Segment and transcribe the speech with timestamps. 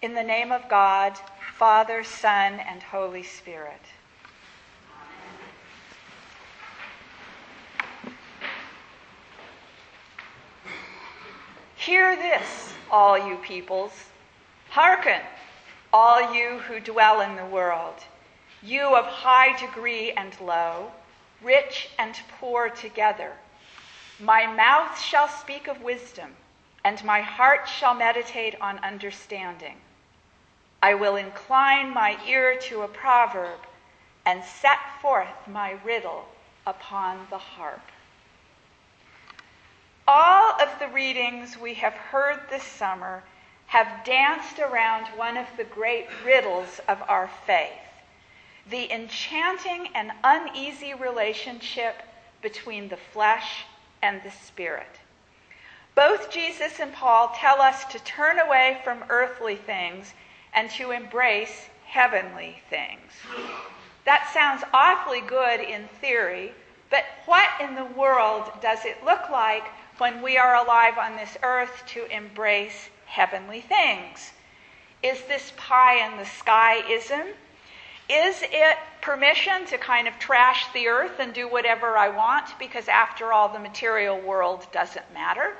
[0.00, 1.18] In the name of God,
[1.56, 3.80] Father, Son, and Holy Spirit.
[11.74, 14.04] Hear this, all you peoples.
[14.70, 15.20] Hearken,
[15.92, 17.96] all you who dwell in the world,
[18.62, 20.92] you of high degree and low,
[21.42, 23.32] rich and poor together.
[24.20, 26.36] My mouth shall speak of wisdom,
[26.84, 29.74] and my heart shall meditate on understanding.
[30.82, 33.60] I will incline my ear to a proverb
[34.24, 36.28] and set forth my riddle
[36.66, 37.82] upon the harp.
[40.06, 43.22] All of the readings we have heard this summer
[43.66, 47.72] have danced around one of the great riddles of our faith
[48.70, 52.02] the enchanting and uneasy relationship
[52.42, 53.64] between the flesh
[54.02, 55.00] and the spirit.
[55.94, 60.12] Both Jesus and Paul tell us to turn away from earthly things
[60.54, 63.12] and to embrace heavenly things.
[64.04, 66.52] That sounds awfully good in theory,
[66.90, 69.64] but what in the world does it look like
[69.98, 74.32] when we are alive on this earth to embrace heavenly things.
[75.02, 77.32] Is this pie in the skyism?
[78.08, 82.88] Is it permission to kind of trash the earth and do whatever I want because,
[82.88, 85.54] after all, the material world doesn't matter?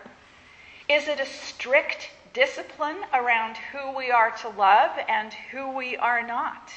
[0.89, 6.25] Is it a strict discipline around who we are to love and who we are
[6.25, 6.72] not?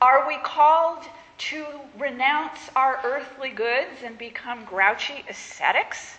[0.00, 1.04] Are we called
[1.38, 1.66] to
[1.98, 6.18] renounce our earthly goods and become grouchy ascetics?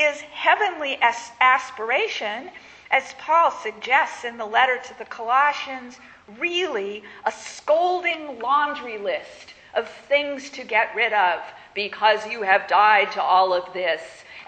[0.00, 0.98] is heavenly
[1.40, 2.50] aspiration,
[2.90, 5.98] as Paul suggests in the letter to the Colossians,
[6.38, 11.40] really a scolding laundry list of things to get rid of
[11.74, 14.00] because you have died to all of this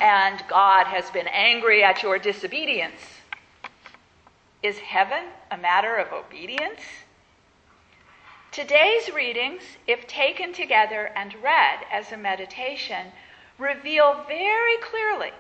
[0.03, 3.01] and God has been angry at your disobedience.
[4.61, 6.81] Is heaven a matter of obedience?
[8.51, 13.13] Today's readings, if taken together and read as a meditation,
[13.59, 15.31] reveal very clearly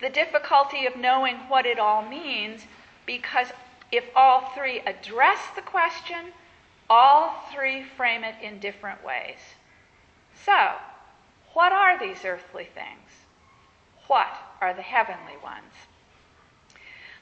[0.00, 2.62] the difficulty of knowing what it all means
[3.04, 3.48] because
[3.90, 6.32] if all three address the question,
[6.88, 9.38] all three frame it in different ways.
[10.46, 10.74] So,
[11.54, 13.21] what are these earthly things?
[14.06, 15.72] What are the heavenly ones?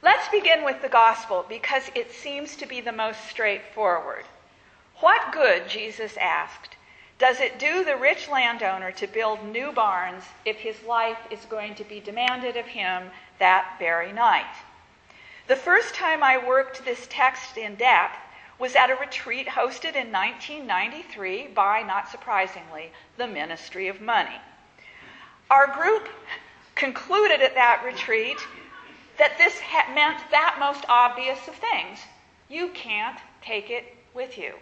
[0.02, 4.24] Let's begin with the gospel because it seems to be the most straightforward.
[5.00, 6.76] What good, Jesus asked,
[7.18, 11.74] does it do the rich landowner to build new barns if his life is going
[11.74, 14.56] to be demanded of him that very night?
[15.46, 18.16] The first time I worked this text in depth
[18.58, 24.40] was at a retreat hosted in 1993 by, not surprisingly, the Ministry of Money.
[25.50, 26.08] Our group
[26.80, 28.38] concluded at that retreat
[29.18, 29.60] that this
[29.94, 31.98] meant that most obvious of things
[32.48, 34.54] you can't take it with you.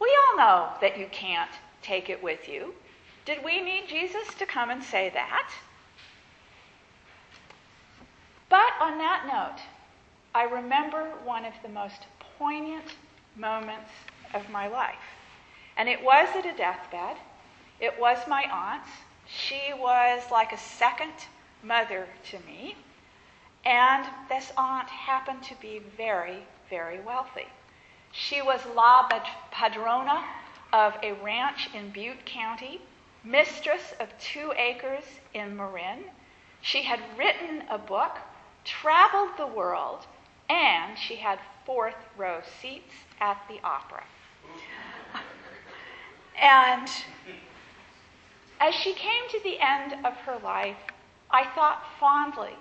[0.00, 1.50] We all know that you can't
[1.82, 2.74] take it with you.
[3.24, 5.50] Did we need Jesus to come and say that?
[8.48, 9.62] But on that note,
[10.34, 12.06] I remember one of the most
[12.38, 12.96] poignant
[13.36, 13.90] moments
[14.34, 14.96] of my life.
[15.76, 17.16] And it was at a deathbed.
[17.78, 18.90] It was my aunt's.
[19.28, 21.12] She was like a second
[21.62, 22.76] mother to me.
[23.64, 27.48] And this aunt happened to be very, very wealthy.
[28.12, 29.08] She was la
[29.52, 30.24] padrona
[30.72, 32.80] of a ranch in Butte County,
[33.22, 36.04] mistress of two acres in Marin.
[36.62, 38.18] She had written a book,
[38.64, 40.06] traveled the world,
[40.48, 44.04] and she had fourth row seats at the opera.
[46.40, 46.88] and
[48.60, 50.76] as she came to the end of her life,
[51.30, 52.54] I thought fondly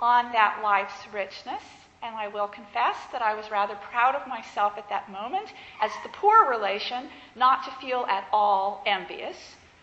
[0.00, 1.62] on that life's richness
[2.02, 5.92] and I will confess that I was rather proud of myself at that moment as
[6.02, 9.36] the poor relation, not to feel at all envious.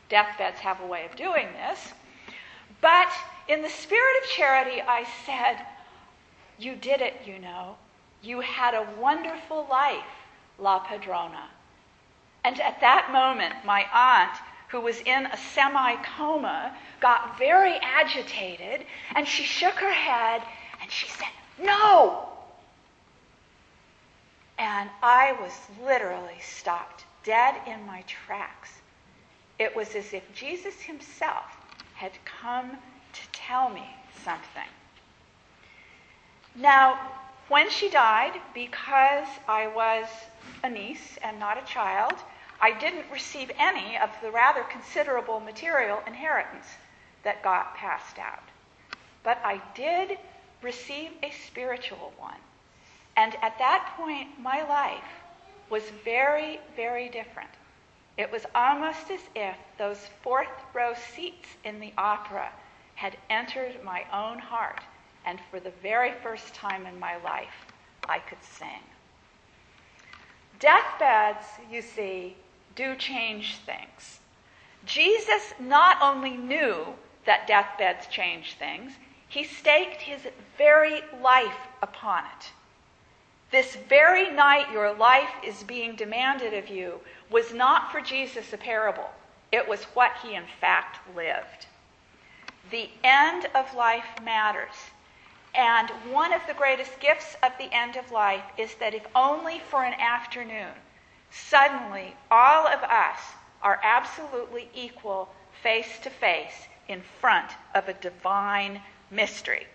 [0.09, 1.93] Deathbeds have a way of doing this.
[2.81, 3.09] But
[3.47, 5.65] in the spirit of charity, I said,
[6.57, 7.75] You did it, you know.
[8.21, 10.03] You had a wonderful life,
[10.57, 11.47] La Padrona.
[12.43, 14.37] And at that moment, my aunt,
[14.69, 18.85] who was in a semi coma, got very agitated
[19.15, 20.41] and she shook her head
[20.81, 21.27] and she said,
[21.59, 22.29] no!
[24.57, 25.51] And I was
[25.83, 28.69] literally stopped dead in my tracks.
[29.57, 31.45] It was as if Jesus himself
[31.95, 33.87] had come to tell me
[34.23, 34.69] something.
[36.55, 36.99] Now,
[37.47, 40.07] when she died, because I was
[40.63, 42.13] a niece and not a child,
[42.61, 46.67] I didn't receive any of the rather considerable material inheritance
[47.23, 48.43] that got passed out.
[49.23, 50.17] But I did
[50.61, 52.39] receive a spiritual one.
[53.15, 55.03] And at that point, my life
[55.69, 57.49] was very, very different.
[58.17, 62.49] It was almost as if those fourth row seats in the opera
[62.95, 64.81] had entered my own heart,
[65.25, 67.65] and for the very first time in my life,
[68.09, 68.83] I could sing.
[70.59, 72.35] Deathbeds, you see,
[72.79, 74.21] do change things.
[74.85, 76.85] Jesus not only knew
[77.25, 78.93] that deathbeds change things,
[79.27, 80.21] he staked his
[80.57, 82.51] very life upon it.
[83.51, 88.57] This very night your life is being demanded of you was not for Jesus a
[88.57, 89.09] parable.
[89.51, 91.65] It was what he in fact lived.
[92.71, 94.75] The end of life matters.
[95.53, 99.59] And one of the greatest gifts of the end of life is that if only
[99.69, 100.71] for an afternoon,
[101.31, 103.19] suddenly all of us
[103.61, 105.29] are absolutely equal
[105.61, 108.81] face to face in front of a divine
[109.11, 109.67] mystery.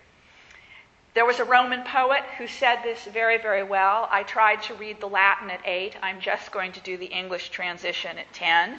[1.13, 4.09] There was a Roman poet who said this very, very well.
[4.11, 5.95] I tried to read the Latin at 8.
[6.01, 8.77] I'm just going to do the English transition at 10,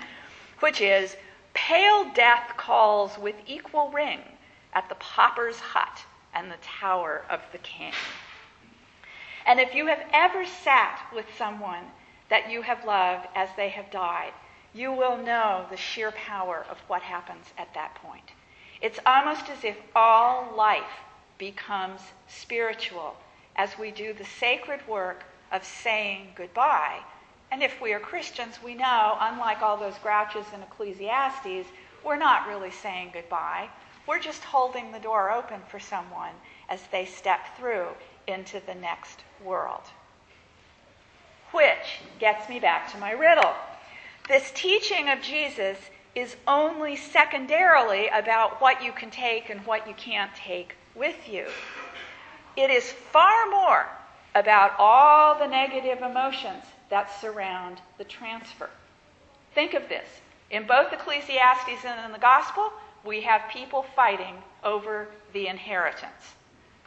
[0.61, 1.17] which is
[1.56, 4.20] Pale death calls with equal ring
[4.75, 7.94] at the pauper's hut and the tower of the king.
[9.46, 11.84] And if you have ever sat with someone
[12.28, 14.32] that you have loved as they have died,
[14.75, 18.31] you will know the sheer power of what happens at that point.
[18.81, 21.00] It's almost as if all life
[21.38, 23.17] becomes spiritual
[23.56, 27.00] as we do the sacred work of saying goodbye.
[27.50, 31.69] And if we are Christians, we know, unlike all those grouches in Ecclesiastes,
[32.05, 33.69] we're not really saying goodbye.
[34.06, 36.34] We're just holding the door open for someone
[36.69, 37.88] as they step through
[38.26, 39.82] into the next world.
[41.56, 43.55] Which gets me back to my riddle.
[44.29, 45.79] This teaching of Jesus
[46.14, 51.47] is only secondarily about what you can take and what you can't take with you.
[52.58, 53.87] It is far more
[54.35, 58.69] about all the negative emotions that surround the transfer.
[59.55, 60.06] Think of this.
[60.50, 62.70] In both Ecclesiastes and in the Gospel,
[63.02, 66.35] we have people fighting over the inheritance.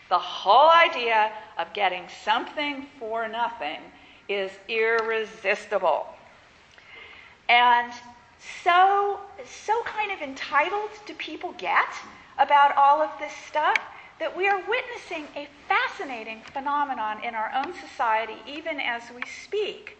[0.10, 3.80] The whole idea of getting something for nothing
[4.30, 6.08] is irresistible.
[7.50, 7.92] And
[8.64, 11.90] so, so kind of entitled do people get
[12.38, 13.76] about all of this stuff
[14.20, 19.98] that we are witnessing a fascinating phenomenon in our own society even as we speak.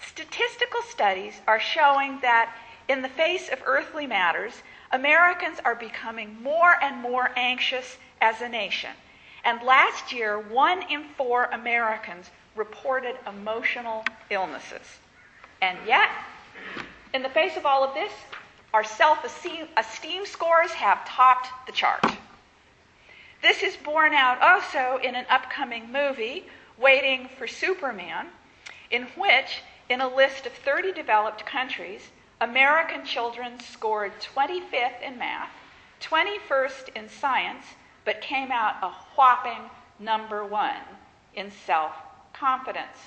[0.00, 2.54] Statistical studies are showing that
[2.88, 8.48] in the face of earthly matters, Americans are becoming more and more anxious as a
[8.48, 8.90] nation.
[9.44, 14.98] And last year, one in four Americans reported emotional illnesses.
[15.62, 16.08] And yet,
[17.14, 18.12] in the face of all of this,
[18.74, 22.04] our self esteem scores have topped the chart.
[23.42, 26.46] This is borne out also in an upcoming movie,
[26.78, 28.26] Waiting for Superman,
[28.90, 32.10] in which, in a list of 30 developed countries,
[32.40, 35.48] American children scored 25th in math,
[36.02, 37.64] 21st in science,
[38.04, 40.82] but came out a whopping number one
[41.34, 41.94] in self
[42.38, 42.98] confidence.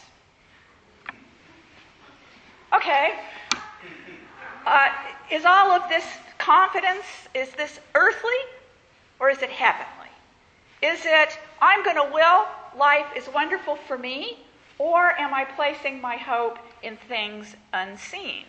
[2.74, 3.14] Okay.
[4.66, 4.88] Uh,
[5.32, 6.06] is all of this
[6.38, 8.40] confidence, is this earthly
[9.20, 10.10] or is it heavenly?
[10.82, 12.46] Is it, I'm going to will,
[12.78, 14.40] life is wonderful for me,
[14.78, 18.46] or am I placing my hope in things unseen?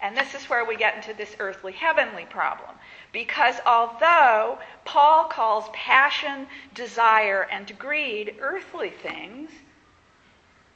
[0.00, 2.70] And this is where we get into this earthly heavenly problem.
[3.12, 9.50] Because although Paul calls passion, desire, and greed earthly things,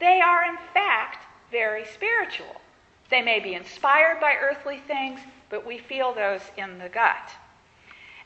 [0.02, 2.61] they are in fact very spiritual.
[3.09, 7.30] They may be inspired by earthly things, but we feel those in the gut.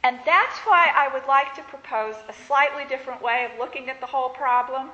[0.03, 4.01] And that's why I would like to propose a slightly different way of looking at
[4.01, 4.91] the whole problem.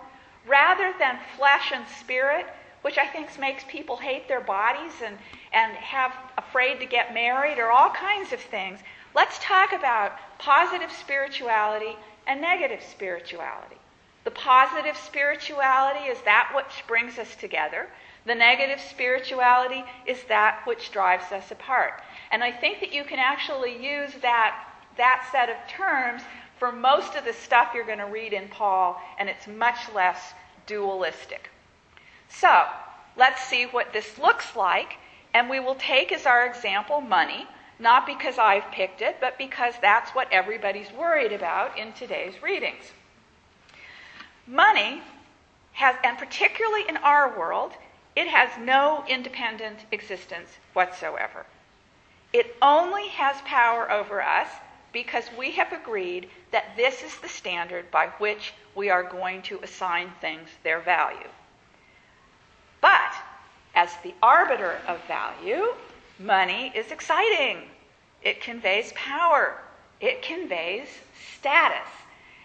[0.47, 2.47] Rather than flesh and spirit,
[2.81, 5.19] which I think makes people hate their bodies and,
[5.53, 8.81] and have afraid to get married or all kinds of things,
[9.15, 11.97] let's talk about positive spirituality
[12.27, 13.82] and negative spirituality.
[14.25, 17.89] The positive spirituality is that which brings us together.
[18.25, 22.03] The negative spirituality is that which drives us apart.
[22.31, 26.23] And I think that you can actually use that that set of terms
[26.59, 30.35] for most of the stuff you're going to read in Paul, and it's much less
[30.67, 31.51] dualistic.
[32.29, 32.67] So,
[33.17, 34.99] let's see what this looks like,
[35.35, 37.49] and we will take as our example money,
[37.79, 42.93] not because I've picked it, but because that's what everybody's worried about in today's readings.
[44.47, 45.03] Money
[45.73, 47.73] has, and particularly in our world,
[48.15, 51.47] it has no independent existence whatsoever.
[52.33, 54.49] It only has power over us
[54.93, 59.61] because we have agreed that this is the standard by which we are going to
[59.63, 61.29] assign things their value.
[62.81, 63.15] But
[63.75, 65.75] as the arbiter of value,
[66.19, 67.63] money is exciting.
[68.23, 69.59] It conveys power.
[70.01, 70.89] It conveys
[71.39, 71.89] status.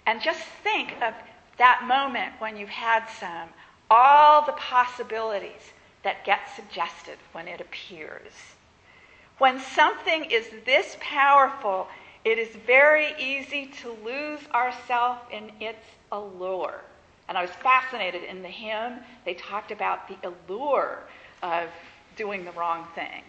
[0.05, 1.13] And just think of
[1.57, 3.49] that moment when you've had some,
[3.89, 5.73] all the possibilities
[6.03, 8.31] that get suggested when it appears.
[9.37, 11.87] When something is this powerful,
[12.25, 16.81] it is very easy to lose ourselves in its allure.
[17.29, 21.03] And I was fascinated in the hymn, they talked about the allure
[21.43, 21.69] of
[22.15, 23.23] doing the wrong thing.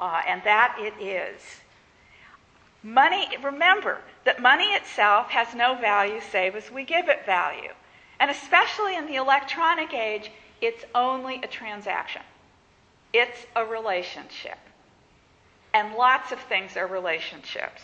[0.00, 1.40] Uh, and that it is.
[2.82, 7.70] Money, remember that money itself has no value save as we give it value.
[8.18, 12.22] And especially in the electronic age, it's only a transaction,
[13.12, 14.58] it's a relationship.
[15.74, 17.82] And lots of things are relationships.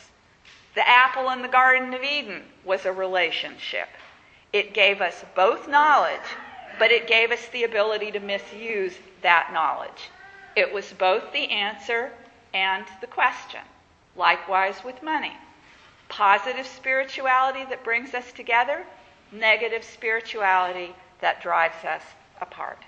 [0.74, 3.88] The apple in the Garden of Eden was a relationship.
[4.52, 6.20] It gave us both knowledge,
[6.78, 10.10] but it gave us the ability to misuse that knowledge.
[10.54, 12.12] It was both the answer
[12.52, 13.60] and the question.
[14.18, 15.32] Likewise with money.
[16.08, 18.84] Positive spirituality that brings us together,
[19.30, 22.02] negative spirituality that drives us
[22.40, 22.84] apart.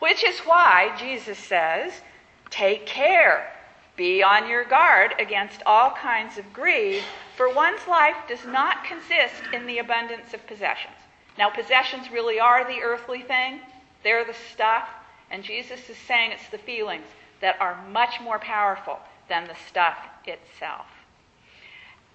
[0.00, 2.02] Which is why Jesus says,
[2.50, 3.50] Take care,
[3.96, 7.02] be on your guard against all kinds of greed,
[7.36, 10.94] for one's life does not consist in the abundance of possessions.
[11.38, 13.60] Now, possessions really are the earthly thing,
[14.02, 14.88] they're the stuff,
[15.30, 17.06] and Jesus is saying it's the feelings
[17.40, 20.86] that are much more powerful than the stuff itself.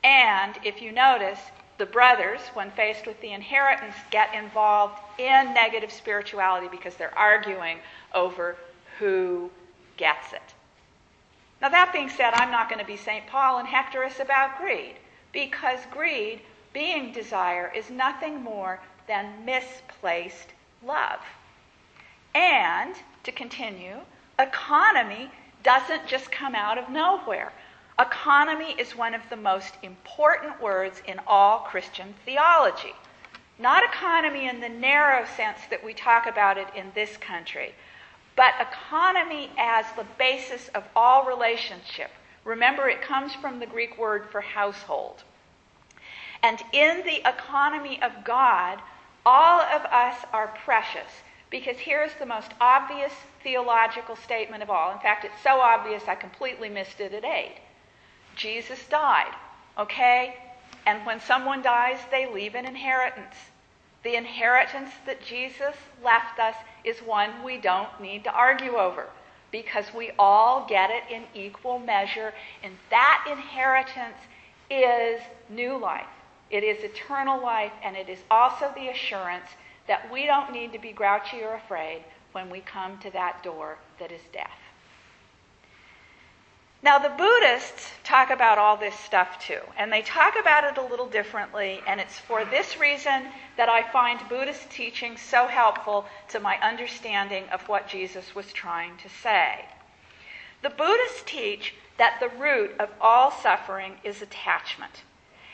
[0.04, 1.40] And if you notice,
[1.78, 7.80] the brothers, when faced with the inheritance, get involved in negative spirituality because they're arguing
[8.14, 8.58] over
[9.00, 9.50] who
[9.98, 10.54] gets it.
[11.62, 13.26] Now, that being said, I'm not going to be St.
[13.28, 14.96] Paul and hector us about greed
[15.32, 16.42] because greed,
[16.74, 20.50] being desire, is nothing more than misplaced
[20.86, 21.20] love.
[22.36, 23.98] And, to continue,
[24.38, 25.30] economy
[25.64, 27.52] doesn't just come out of nowhere.
[28.00, 32.94] Economy is one of the most important words in all Christian theology.
[33.58, 37.76] Not economy in the narrow sense that we talk about it in this country,
[38.38, 42.10] but economy as the basis of all relationship.
[42.46, 45.24] Remember, it comes from the Greek word for household.
[46.42, 48.80] And in the economy of God,
[49.26, 51.12] all of us are precious
[51.50, 53.14] because here's the most obvious
[53.44, 54.92] theological statement of all.
[54.92, 57.56] In fact, it's so obvious I completely missed it at 8.
[58.36, 59.34] Jesus died,
[59.78, 60.36] okay?
[60.86, 63.36] And when someone dies, they leave an inheritance.
[64.04, 69.08] The inheritance that Jesus left us is one we don't need to argue over
[69.52, 74.18] because we all get it in equal measure, and that inheritance
[74.70, 76.06] is new life.
[76.52, 79.50] It is eternal life, and it is also the assurance
[79.90, 83.78] that we don't need to be grouchy or afraid when we come to that door
[84.00, 84.60] that is death.
[86.82, 90.86] Now, the Buddhists talk about all this stuff too, and they talk about it a
[90.86, 93.26] little differently, and it's for this reason
[93.58, 98.96] that I find Buddhist teaching so helpful to my understanding of what Jesus was trying
[98.98, 99.66] to say.
[100.62, 105.04] The Buddhists teach that the root of all suffering is attachment.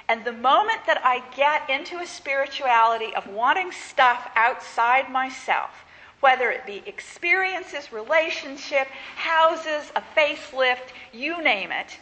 [0.07, 5.71] And the moment that I get into a spirituality of wanting stuff outside myself,
[6.19, 11.97] whether it be experiences, relationship, houses, a facelift, you name it,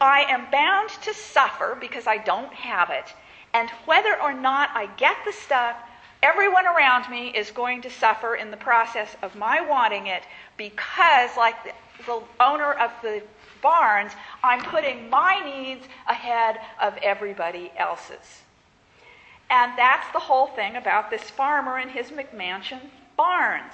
[0.00, 3.12] I am bound to suffer because I don't have it.
[3.52, 5.76] And whether or not I get the stuff,
[6.22, 10.24] everyone around me is going to suffer in the process of my wanting it
[10.56, 11.56] because, like
[12.06, 13.22] the, owner of the
[13.62, 18.42] barns, I'm putting my needs ahead of everybody else's.
[19.50, 22.80] And that's the whole thing about this farmer and his McMansion
[23.16, 23.72] barns.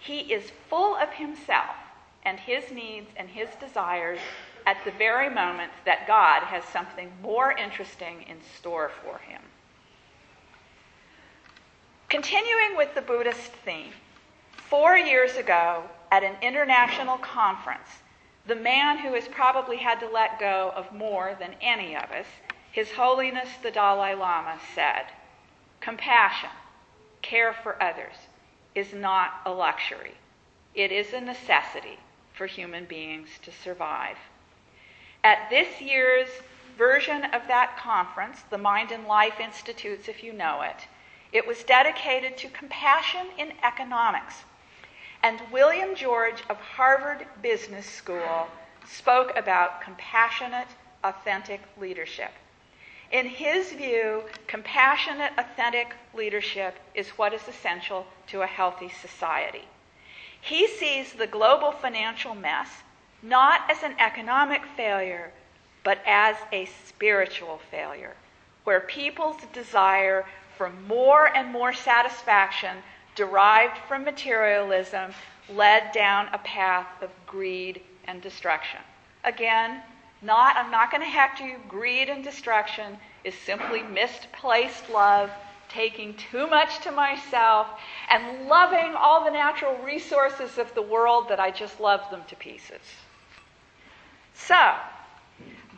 [0.00, 1.76] He is full of himself
[2.24, 4.18] and his needs and his desires
[4.66, 9.40] at the very moment that God has something more interesting in store for him.
[12.08, 13.92] Continuing with the Buddhist theme,
[14.56, 15.82] four years ago
[16.14, 17.88] at an international conference,
[18.46, 22.26] the man who has probably had to let go of more than any of us,
[22.70, 25.06] His Holiness the Dalai Lama, said,
[25.80, 26.50] Compassion,
[27.20, 28.14] care for others,
[28.76, 30.14] is not a luxury.
[30.72, 31.98] It is a necessity
[32.32, 34.16] for human beings to survive.
[35.24, 36.28] At this year's
[36.78, 40.86] version of that conference, the Mind and Life Institutes, if you know it,
[41.32, 44.44] it was dedicated to compassion in economics.
[45.24, 48.46] And William George of Harvard Business School
[48.86, 50.68] spoke about compassionate
[51.02, 52.30] authentic leadership.
[53.10, 59.64] In his view, compassionate, authentic leadership is what is essential to a healthy society.
[60.38, 62.82] He sees the global financial mess
[63.22, 65.32] not as an economic failure,
[65.84, 68.12] but as a spiritual failure,
[68.64, 70.26] where people's desire
[70.58, 72.76] for more and more satisfaction
[73.14, 75.12] derived from materialism
[75.48, 78.80] led down a path of greed and destruction.
[79.24, 79.82] Again,
[80.22, 81.56] not I'm not going to heck you.
[81.68, 85.30] Greed and destruction is simply misplaced love,
[85.68, 87.66] taking too much to myself
[88.08, 92.36] and loving all the natural resources of the world that I just love them to
[92.36, 92.80] pieces.
[94.34, 94.74] So,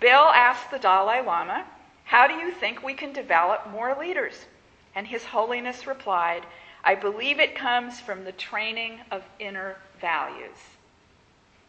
[0.01, 1.65] Bill asked the Dalai Lama,
[2.05, 4.47] How do you think we can develop more leaders?
[4.95, 6.45] And His Holiness replied,
[6.85, 10.57] I believe it comes from the training of inner values,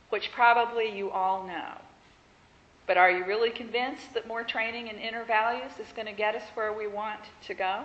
[0.10, 1.74] which probably you all know.
[2.86, 6.36] But are you really convinced that more training in inner values is going to get
[6.36, 7.84] us where we want to go?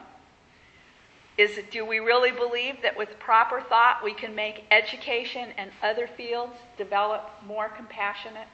[1.38, 5.71] Is it, do we really believe that with proper thought we can make education and
[5.83, 8.49] other fields develop more compassionate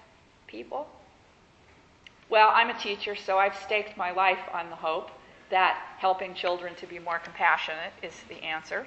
[0.46, 0.88] people?
[2.30, 5.10] Well, I'm a teacher, so I've staked my life on the hope
[5.50, 8.86] that helping children to be more compassionate is the answer.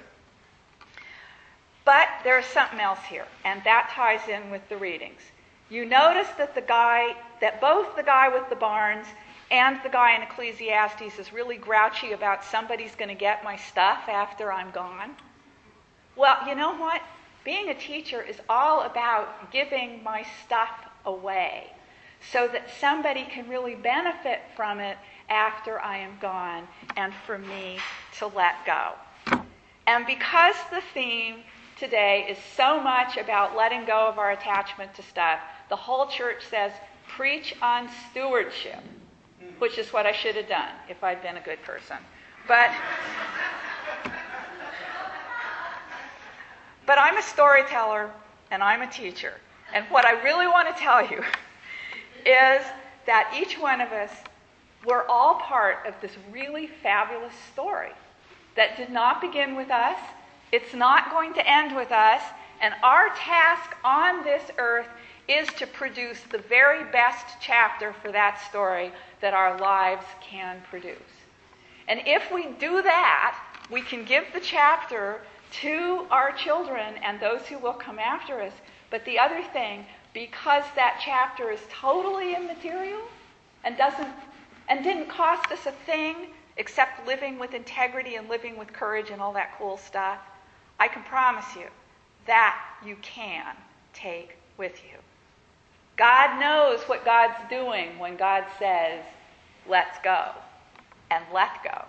[1.84, 5.20] But there's something else here, and that ties in with the readings.
[5.68, 9.06] You notice that the guy, that both the guy with the barns
[9.50, 14.08] and the guy in Ecclesiastes is really grouchy about somebody's going to get my stuff
[14.08, 15.16] after I'm gone.
[16.14, 17.02] Well, you know what?
[17.44, 20.70] Being a teacher is all about giving my stuff
[21.04, 21.72] away
[22.30, 24.96] so that somebody can really benefit from it
[25.28, 27.78] after I am gone and for me
[28.18, 28.92] to let go.
[29.86, 31.40] And because the theme
[31.78, 36.42] today is so much about letting go of our attachment to stuff, the whole church
[36.48, 36.72] says,
[37.08, 38.80] preach on stewardship,
[39.58, 41.96] which is what I should have done if I'd been a good person.
[42.46, 42.70] But.
[46.84, 48.10] But I'm a storyteller
[48.50, 49.34] and I'm a teacher.
[49.72, 51.22] And what I really want to tell you
[52.26, 52.64] is
[53.06, 54.10] that each one of us,
[54.84, 57.92] we're all part of this really fabulous story
[58.56, 59.98] that did not begin with us.
[60.50, 62.22] It's not going to end with us.
[62.60, 64.86] And our task on this earth
[65.28, 70.96] is to produce the very best chapter for that story that our lives can produce.
[71.88, 73.38] And if we do that,
[73.70, 75.20] we can give the chapter
[75.62, 78.52] to our children and those who will come after us.
[78.90, 83.02] But the other thing, because that chapter is totally immaterial
[83.64, 84.08] and doesn't
[84.68, 89.20] and didn't cost us a thing except living with integrity and living with courage and
[89.20, 90.18] all that cool stuff,
[90.78, 91.66] I can promise you
[92.26, 93.54] that you can
[93.92, 94.98] take with you.
[95.96, 99.04] God knows what God's doing when God says,
[99.68, 100.30] let's go
[101.10, 101.84] and let go,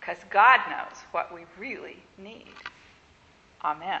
[0.00, 2.54] because God knows what we really need.
[3.62, 4.00] Amen.